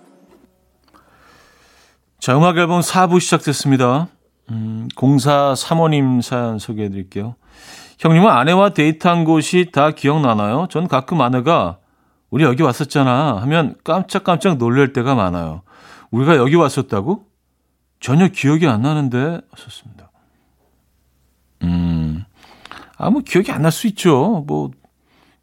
자, 2.18 2.36
음악 2.36 2.58
앨범 2.58 2.80
4부 2.80 3.20
시작됐습니다. 3.20 4.08
음, 4.50 4.88
0435님 4.94 6.20
사연 6.20 6.58
소개해 6.58 6.90
드릴게요. 6.90 7.36
형님은 8.00 8.28
아내와 8.28 8.70
데이트한 8.70 9.24
곳이 9.24 9.70
다 9.72 9.90
기억나나요? 9.92 10.66
전 10.70 10.88
가끔 10.88 11.20
아내가 11.20 11.78
우리 12.30 12.44
여기 12.44 12.62
왔었잖아 12.62 13.38
하면 13.42 13.76
깜짝깜짝 13.82 14.58
놀랄 14.58 14.92
때가 14.92 15.14
많아요. 15.14 15.62
우리가 16.10 16.36
여기 16.36 16.54
왔었다고? 16.54 17.24
전혀 18.00 18.28
기억이 18.28 18.66
안 18.66 18.82
나는데 18.82 19.40
하셨습니다. 19.50 20.10
음, 21.62 22.24
아, 22.98 23.10
뭐 23.10 23.22
기억이 23.24 23.50
안 23.52 23.62
날 23.62 23.70
수 23.72 23.86
있죠. 23.88 24.44
뭐 24.46 24.70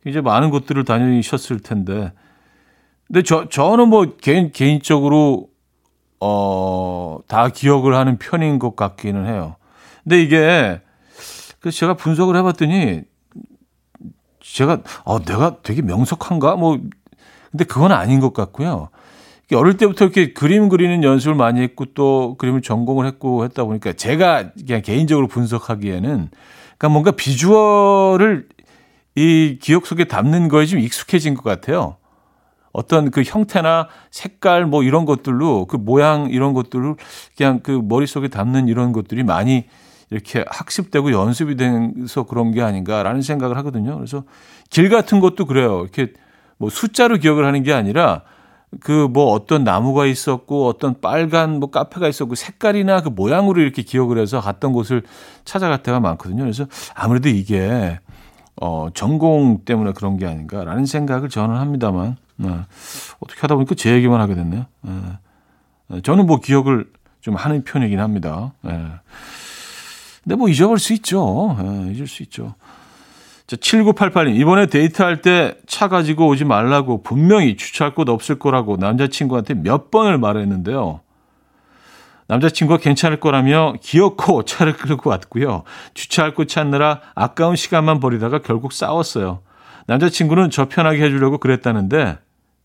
이제 0.06 0.22
많은 0.22 0.50
곳들을 0.50 0.86
다니셨을 0.86 1.60
텐데. 1.60 2.13
근데 3.08 3.24
저 3.24 3.50
저는 3.50 3.89
뭐 3.89 4.15
개인 4.22 4.52
개인적으로 4.52 5.50
어, 6.20 7.20
다 7.28 7.50
기억을 7.50 7.96
하는 7.96 8.18
편인 8.18 8.60
것 8.60 8.76
같기는 8.76 9.28
해요. 9.28 9.56
근데 10.04 10.22
이게 10.22 10.82
그 11.60 11.72
제가 11.72 11.96
분석을 11.96 12.36
해봤더니 12.38 13.02
제가 14.39 14.82
어 15.04 15.20
내가 15.20 15.58
되게 15.63 15.82
명석한가 15.82 16.56
뭐 16.56 16.80
근데 17.52 17.65
그건 17.65 17.91
아닌 17.91 18.20
것 18.20 18.34
같고요. 18.34 18.89
어릴 19.54 19.78
때부터 19.78 20.06
이렇게 20.06 20.34
그림 20.34 20.70
그리는 20.70 21.04
연습을 21.04 21.36
많이 21.36 21.62
했고 21.62 21.86
또 21.94 22.36
그림을 22.38 22.62
전공을 22.62 23.06
했고 23.06 23.44
했다 23.44 23.63
보니까 23.63 23.94
제가 23.94 24.52
그냥 24.65 24.82
개인적으로 24.82 25.28
분석하기에는 25.28 26.30
그러니까 26.78 26.89
뭔가 26.89 27.12
비주얼을 27.12 28.48
이 29.15 29.58
기억 29.62 29.86
속에 29.86 30.06
담는 30.06 30.47
거에 30.49 30.65
좀 30.65 30.80
익숙해진 30.80 31.36
것 31.36 31.43
같아요. 31.43 31.97
어떤 32.71 33.10
그 33.10 33.23
형태나 33.23 33.88
색깔 34.12 34.65
뭐 34.65 34.84
이런 34.84 35.06
것들로 35.06 35.65
그 35.65 35.78
모양 35.78 36.30
이런 36.30 36.54
것들을 36.54 36.95
그냥 37.38 37.62
그 37.63 37.71
머릿속에 37.71 38.28
담는 38.28 38.67
이런 38.67 38.91
것들이 38.91 39.23
많이 39.23 39.65
이렇게 40.10 40.43
학습되고 40.47 41.12
연습이 41.12 41.56
돼서 41.56 42.23
그런 42.23 42.51
게 42.51 42.62
아닌가라는 42.62 43.21
생각을 43.21 43.58
하거든요. 43.58 43.95
그래서 43.95 44.23
길 44.69 44.89
같은 44.89 45.21
것도 45.21 45.45
그래요. 45.45 45.82
이렇게 45.82 46.12
뭐 46.58 46.69
숫자로 46.69 47.17
기억을 47.17 47.45
하는 47.45 47.63
게 47.63 47.73
아니라 47.73 48.23
그 48.82 49.08
뭐 49.08 49.32
어떤 49.32 49.63
나무가 49.63 50.06
있었고 50.06 50.67
어떤 50.67 50.99
빨간 50.99 51.60
뭐 51.60 51.69
카페가 51.69 52.08
있었고 52.08 52.36
색깔이나 52.36 53.01
그 53.01 53.10
모양으로 53.10 53.62
이렇게 53.62 53.82
기억을 53.82 54.17
해서 54.17 54.41
갔던 54.41 54.73
곳을 54.73 55.04
찾아갈 55.45 55.84
때가 55.84 55.99
많거든요. 55.99 56.43
그래서 56.43 56.65
아무래도 56.93 57.30
이게 57.30 57.99
어 58.62 58.88
전공 58.94 59.63
때문에 59.65 59.91
그런 59.94 60.18
게 60.18 60.26
아닌가라는 60.26 60.86
생각을 60.86 61.30
저는 61.30 61.56
합니다만 61.58 62.18
네. 62.38 62.50
어떻게 63.20 63.41
하다 63.41 63.56
보니까 63.56 63.76
제 63.76 63.91
얘기만 63.94 64.20
하게 64.22 64.36
됐네요. 64.36 64.65
네. 64.82 66.02
저는 66.02 66.26
뭐 66.26 66.39
기억을 66.39 66.86
좀 67.22 67.36
하는 67.36 67.63
편이긴 67.63 68.00
합니다. 68.00 68.54
네. 68.62 68.72
근데 70.24 70.36
뭐 70.36 70.50
잊어버릴 70.50 70.80
수 70.80 70.94
있죠. 70.94 71.56
네, 71.60 71.94
잊을 71.94 72.08
수 72.08 72.24
있죠. 72.24 72.56
자, 73.48 73.56
7988님. 73.58 74.36
이번에 74.39 74.65
데이트할 74.68 75.22
때 75.22 75.56
차 75.68 75.88
가지고 75.88 76.28
오지 76.28 76.46
말라고 76.46 77.04
분명히 77.04 77.58
주차할 77.58 77.94
곳 77.94 78.10
없을 78.10 78.39
거라고 78.39 78.78
남자친구한테 78.78 79.54
몇 79.56 79.91
번을 79.91 80.18
말했는데요. 80.18 81.02
남자친구가 82.27 82.79
괜찮을 82.79 83.19
거라며 83.19 83.73
기어코 83.81 84.45
차를 84.45 84.77
끌고 84.77 85.09
왔고요. 85.09 85.63
주차할 85.93 86.33
곳 86.33 86.47
찾느라 86.47 87.01
아까운 87.13 87.55
시간만 87.55 87.99
버리다가 87.99 88.39
결국 88.39 88.73
싸웠어요. 88.73 89.41
남자친구는 89.88 90.49
저 90.49 90.67
편하게 90.67 91.03
해주려고 91.03 91.38
그랬다는데 91.38 92.17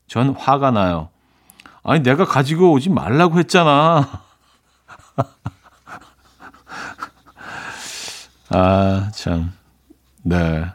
전 0.06 0.34
화가 0.34 0.70
나요. 0.70 1.10
아니, 1.82 2.02
내가 2.02 2.24
가지고 2.24 2.72
오지 2.72 2.90
말라고 2.90 3.38
했잖아. 3.38 4.22
아, 8.50 9.10
참. 9.14 9.52
네. 10.22 10.66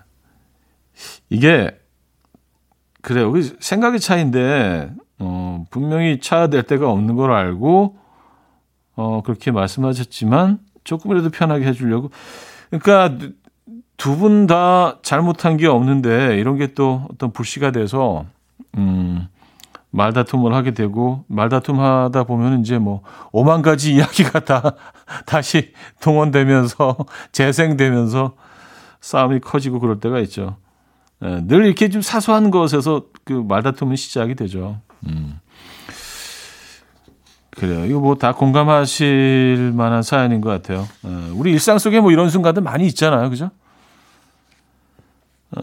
이게, 1.29 1.77
그래요. 3.01 3.31
생각의 3.59 3.99
차이인데, 3.99 4.91
어, 5.19 5.65
분명히 5.69 6.19
차야 6.19 6.47
될 6.47 6.63
때가 6.63 6.89
없는 6.89 7.15
걸 7.15 7.31
알고, 7.31 7.99
어, 8.95 9.21
그렇게 9.23 9.51
말씀하셨지만, 9.51 10.59
조금이라도 10.83 11.29
편하게 11.31 11.65
해주려고. 11.67 12.11
그러니까, 12.69 13.17
두 13.97 14.17
분 14.17 14.47
다 14.47 14.99
잘못한 15.03 15.57
게 15.57 15.67
없는데, 15.67 16.37
이런 16.39 16.57
게 16.57 16.73
또 16.75 17.07
어떤 17.11 17.31
불씨가 17.31 17.71
돼서, 17.71 18.25
음, 18.77 19.27
말다툼을 19.91 20.53
하게 20.53 20.71
되고 20.73 21.23
말다툼 21.27 21.79
하다 21.79 22.25
보면 22.25 22.59
이제 22.59 22.77
뭐 22.79 23.01
오만 23.31 23.61
가지 23.61 23.93
이야기가 23.95 24.41
다 24.41 24.75
다시 25.25 25.71
동원되면서 26.01 26.97
재생되면서 27.31 28.33
싸움이 28.99 29.39
커지고 29.39 29.79
그럴 29.79 30.01
때가 30.01 30.19
있죠. 30.21 30.57
예, 31.23 31.41
늘 31.47 31.65
이렇게 31.65 31.89
좀 31.89 32.01
사소한 32.01 32.51
것에서 32.51 33.05
그 33.23 33.33
말다툼은 33.33 33.95
시작이 33.95 34.35
되죠. 34.35 34.79
음. 35.07 35.39
그래요. 37.55 37.85
이거 37.85 37.99
뭐 37.99 38.15
다 38.15 38.33
공감하실 38.33 39.71
만한 39.75 40.03
사연인 40.03 40.41
것 40.41 40.49
같아요. 40.49 40.87
예, 41.05 41.31
우리 41.33 41.51
일상 41.51 41.77
속에 41.77 41.99
뭐 42.01 42.11
이런 42.11 42.29
순간들 42.29 42.61
많이 42.61 42.85
있잖아요. 42.87 43.29
그죠? 43.29 43.49
어, 45.55 45.61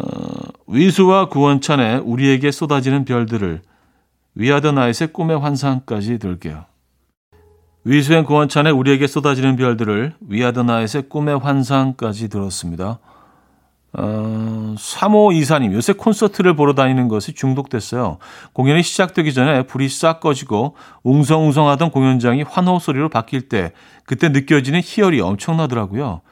위수와 0.67 1.29
구원찬의 1.29 2.01
우리에게 2.01 2.51
쏟아지는 2.51 3.05
별들을 3.05 3.61
위아더 4.35 4.73
나잇의 4.73 5.13
꿈의 5.13 5.39
환상까지 5.39 6.19
들게요. 6.19 6.65
위수행 7.85 8.25
구원찬의 8.25 8.73
우리에게 8.73 9.07
쏟아지는 9.07 9.57
별들을 9.57 10.15
위아더 10.21 10.63
나잇의 10.63 11.09
꿈의 11.09 11.39
환상까지 11.39 12.29
들었습니다. 12.29 13.01
어, 13.95 14.75
3호 14.79 15.35
이사님, 15.35 15.75
요새 15.75 15.93
콘서트를 15.93 16.57
보러 16.57 16.75
다니는 16.75 17.09
것이 17.09 17.35
중독됐어요. 17.35 18.19
공연이 18.55 18.83
시작되기 18.83 19.35
전에 19.35 19.65
불이 19.65 19.89
싹 19.91 20.21
꺼지고 20.21 20.77
웅성웅성하던 21.03 21.91
공연장이 21.91 22.43
환호 22.43 22.79
소리로 22.79 23.11
바뀔 23.11 23.49
때 23.49 23.73
그때 24.07 24.31
느껴지는 24.31 24.81
희열이 24.83 25.21
엄청나더라고요. 25.21 26.23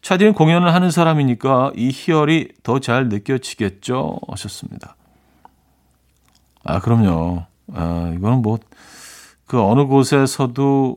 차디는 0.00 0.32
공연을 0.32 0.72
하는 0.74 0.90
사람이니까 0.90 1.72
이 1.76 1.90
희열이 1.92 2.48
더 2.62 2.78
잘 2.80 3.08
느껴지겠죠? 3.08 4.18
하셨습니다. 4.28 4.96
아, 6.64 6.80
그럼요. 6.80 7.44
아, 7.74 8.12
이거는 8.16 8.42
뭐, 8.42 8.58
그 9.46 9.60
어느 9.62 9.84
곳에서도 9.84 10.96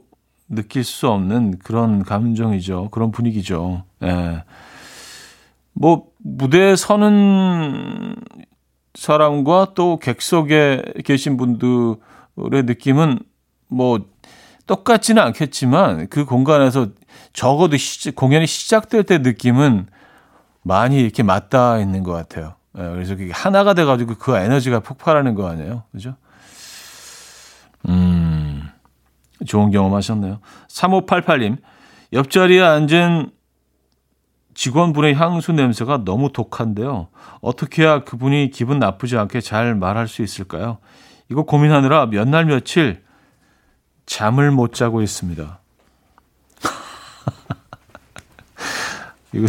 느낄 0.49 0.84
수 0.84 1.10
없는 1.10 1.60
그런 1.60 2.04
감정이죠. 2.04 2.89
그런 2.91 3.12
분위기죠. 3.12 3.84
예. 4.04 4.43
뭐, 5.76 6.08
무대에 6.20 6.76
서는 6.76 8.16
사람과 8.96 9.74
또 9.76 10.00
객석에 10.00 10.82
계신 11.04 11.38
분들의 11.38 11.98
느낌은 12.64 13.20
뭐, 13.68 14.00
똑같지는 14.68 15.22
않겠지만 15.22 16.08
그 16.10 16.26
공간에서 16.26 16.88
적어도 17.34 17.78
시, 17.78 18.12
공연이 18.12 18.48
시작될 18.48 19.04
때 19.04 19.20
느낌은 19.20 19.88
많이 20.64 21.00
이렇게 21.00 21.22
맞닿아 21.22 21.80
있는 21.80 22.02
것 22.04 22.14
같아요. 22.14 22.56
예, 22.78 22.82
그래서 22.82 23.16
그게 23.16 23.32
하나가 23.32 23.74
돼가지고 23.74 24.16
그 24.16 24.36
에너지가 24.36 24.80
폭발하는 24.80 25.36
거 25.36 25.48
아니에요? 25.48 25.84
그죠? 25.92 26.16
음, 27.88 28.64
좋은 29.46 29.70
경험 29.70 29.94
하셨네요. 29.94 30.40
3588님, 30.70 31.58
옆자리에 32.14 32.62
앉은 32.62 33.30
직원분의 34.56 35.15
향수 35.15 35.52
냄새가 35.52 36.04
너무 36.06 36.32
독한데요. 36.32 37.10
어떻게 37.41 37.84
해야 37.84 38.04
그분이 38.04 38.50
기분 38.52 38.80
나쁘지 38.80 39.18
않게 39.18 39.41
잘 39.41 39.76
말할 39.76 40.08
수 40.08 40.24
있을까요? 40.24 40.78
이거 41.30 41.44
고민하느라 41.44 42.08
몇 42.08 42.28
날 42.28 42.46
며칠 42.46 43.04
잠을 44.06 44.52
못 44.52 44.74
자고 44.74 45.02
있습니다. 45.02 45.60
이거, 49.34 49.46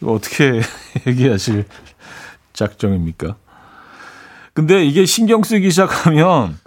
이거 0.00 0.12
어떻게 0.12 0.60
얘기하실 1.06 1.64
작정입니까? 2.52 3.36
근데 4.52 4.84
이게 4.84 5.06
신경 5.06 5.42
쓰기 5.42 5.70
시작하면 5.70 6.58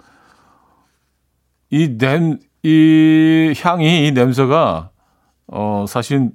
이 1.70 1.96
냄, 1.96 2.38
이 2.62 3.54
향이, 3.62 4.06
이 4.06 4.12
냄새가, 4.12 4.90
어, 5.46 5.84
사실 5.88 6.30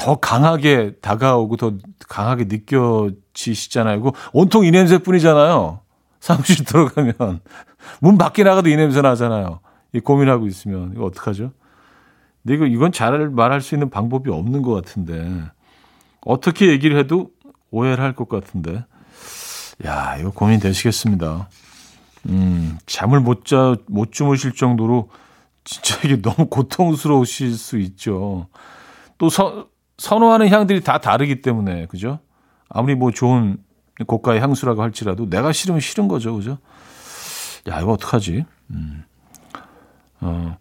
더 0.00 0.16
강하게 0.16 0.92
다가오고 1.02 1.56
더 1.58 1.74
강하게 2.08 2.44
느껴지시잖아요. 2.48 4.00
그 4.00 4.12
온통 4.32 4.64
이 4.64 4.70
냄새뿐이잖아요. 4.70 5.80
사무실 6.20 6.64
들어가면. 6.64 7.40
문 8.00 8.16
밖에 8.16 8.42
나가도 8.42 8.70
이 8.70 8.76
냄새 8.76 9.02
나잖아요. 9.02 9.60
이 9.92 10.00
고민하고 10.00 10.46
있으면. 10.46 10.92
이거 10.94 11.04
어떡하죠? 11.04 11.52
근데 12.42 12.54
이거, 12.54 12.64
이건 12.64 12.92
잘 12.92 13.28
말할 13.28 13.60
수 13.60 13.74
있는 13.74 13.90
방법이 13.90 14.30
없는 14.30 14.62
것 14.62 14.72
같은데. 14.72 15.44
어떻게 16.22 16.68
얘기를 16.68 16.98
해도 16.98 17.30
오해를 17.70 18.02
할 18.02 18.14
것 18.14 18.28
같은데. 18.30 18.86
야, 19.84 20.16
이거 20.18 20.30
고민 20.30 20.60
되시겠습니다. 20.60 21.48
음, 22.30 22.78
잠을 22.86 23.20
못 23.20 23.44
자, 23.44 23.76
못 23.86 24.12
주무실 24.12 24.54
정도로 24.54 25.10
진짜 25.64 25.96
이게 26.04 26.22
너무 26.22 26.46
고통스러우실 26.48 27.52
수 27.52 27.78
있죠. 27.78 28.46
또 29.18 29.28
서, 29.28 29.66
선호하는 30.00 30.48
향들이 30.48 30.80
다 30.80 30.96
다르기 30.96 31.42
때문에, 31.42 31.84
그죠? 31.84 32.20
아무리 32.70 32.94
뭐 32.94 33.10
좋은 33.10 33.58
고가의 34.06 34.40
향수라고 34.40 34.80
할지라도 34.80 35.28
내가 35.28 35.52
싫으면 35.52 35.80
싫은 35.82 36.08
거죠, 36.08 36.34
그죠? 36.34 36.56
야, 37.68 37.80
이거 37.80 37.92
어떡하지? 37.92 38.46
음. 38.70 39.04
어, 40.22 40.56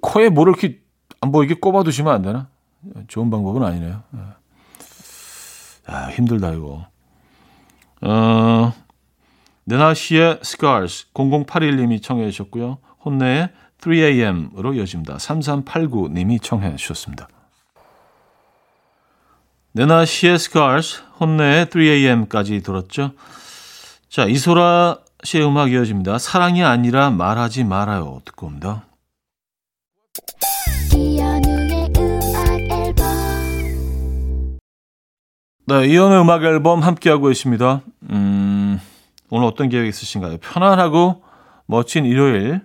코에 0.00 0.28
뭐를 0.28 0.52
이렇게 0.52 0.80
안 1.20 1.32
보이게 1.32 1.54
꼽아두시면 1.54 2.14
안 2.14 2.22
되나? 2.22 2.48
좋은 3.08 3.28
방법은 3.28 3.64
아니네요. 3.64 4.04
아, 5.86 6.10
힘들다, 6.10 6.52
이거. 6.52 6.86
어, 8.02 8.72
네나 9.64 9.94
씨의 9.94 10.38
Scars 10.44 11.12
0081님이 11.12 12.00
청해 12.00 12.30
주셨고요. 12.30 12.78
혼내의 13.04 13.50
3AM으로 13.80 14.76
이어집니다. 14.76 15.16
3389님이 15.16 16.40
청해 16.40 16.76
주셨습니다. 16.76 17.26
네나 19.76 20.06
씨의 20.06 20.36
Scars, 20.36 21.02
혼내의 21.20 21.66
3AM까지 21.66 22.64
들었죠. 22.64 23.12
자, 24.08 24.24
이소라 24.24 25.00
씨의 25.22 25.46
음악 25.46 25.70
이어집니다. 25.70 26.16
사랑이 26.16 26.64
아니라 26.64 27.10
말하지 27.10 27.64
말아요. 27.64 28.22
듣고 28.24 28.46
옵니다. 28.46 28.86
네, 35.66 35.86
이현의 35.88 36.22
음악 36.22 36.42
앨범 36.44 36.82
함께하고 36.82 37.30
있습니다. 37.30 37.82
음, 38.12 38.80
오늘 39.28 39.46
어떤 39.46 39.68
계획 39.68 39.88
있으신가요? 39.88 40.38
편안하고 40.38 41.22
멋진 41.66 42.06
일요일, 42.06 42.62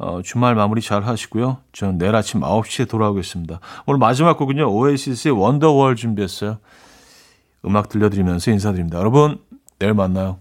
어, 0.00 0.22
주말 0.22 0.54
마무리 0.54 0.80
잘 0.80 1.04
하시고요. 1.04 1.58
저는 1.72 1.98
내일 1.98 2.16
아침 2.16 2.40
9시에 2.40 2.88
돌아오겠습니다. 2.88 3.60
오늘 3.84 3.98
마지막 3.98 4.38
곡은요, 4.38 4.72
오에시스의 4.72 5.38
원더월 5.38 5.94
준비했어요. 5.94 6.58
음악 7.66 7.90
들려드리면서 7.90 8.50
인사드립니다. 8.50 8.98
여러분, 8.98 9.38
내일 9.78 9.92
만나요. 9.92 10.38